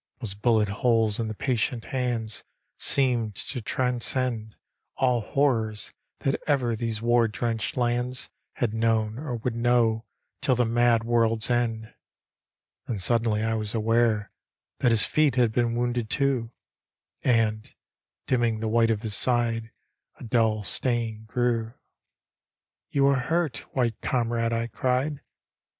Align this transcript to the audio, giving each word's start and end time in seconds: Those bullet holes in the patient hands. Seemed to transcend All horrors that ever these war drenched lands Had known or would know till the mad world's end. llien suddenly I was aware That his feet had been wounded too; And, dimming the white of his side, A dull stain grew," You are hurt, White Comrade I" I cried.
Those 0.19 0.33
bullet 0.33 0.67
holes 0.67 1.19
in 1.19 1.27
the 1.27 1.35
patient 1.35 1.85
hands. 1.85 2.43
Seemed 2.79 3.35
to 3.35 3.61
transcend 3.61 4.55
All 4.95 5.21
horrors 5.21 5.93
that 6.21 6.41
ever 6.47 6.75
these 6.75 7.03
war 7.03 7.27
drenched 7.27 7.77
lands 7.77 8.27
Had 8.53 8.73
known 8.73 9.19
or 9.19 9.35
would 9.35 9.55
know 9.55 10.05
till 10.41 10.55
the 10.55 10.65
mad 10.65 11.03
world's 11.03 11.51
end. 11.51 11.93
llien 12.89 12.99
suddenly 12.99 13.43
I 13.43 13.53
was 13.53 13.75
aware 13.75 14.31
That 14.79 14.89
his 14.89 15.05
feet 15.05 15.35
had 15.35 15.51
been 15.51 15.75
wounded 15.75 16.09
too; 16.09 16.51
And, 17.21 17.71
dimming 18.25 18.59
the 18.59 18.67
white 18.67 18.89
of 18.89 19.03
his 19.03 19.15
side, 19.15 19.69
A 20.15 20.23
dull 20.23 20.63
stain 20.63 21.25
grew," 21.25 21.75
You 22.89 23.05
are 23.05 23.19
hurt, 23.19 23.57
White 23.75 24.01
Comrade 24.01 24.51
I" 24.51 24.63
I 24.63 24.67
cried. 24.67 25.21